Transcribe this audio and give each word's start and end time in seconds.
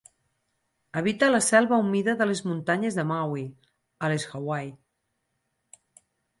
Habita 1.01 1.29
la 1.33 1.41
selva 1.47 1.79
humida 1.83 2.15
de 2.23 2.27
les 2.31 2.41
muntanyes 2.47 2.99
de 3.01 3.07
Maui, 3.11 3.45
a 4.09 4.13
les 4.15 4.29
Hawaii. 4.33 4.75